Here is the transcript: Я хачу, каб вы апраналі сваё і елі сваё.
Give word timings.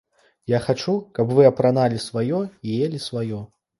Я 0.51 0.59
хачу, 0.67 0.95
каб 1.19 1.35
вы 1.39 1.45
апраналі 1.51 2.01
сваё 2.07 2.39
і 2.67 2.81
елі 2.87 3.07
сваё. 3.09 3.45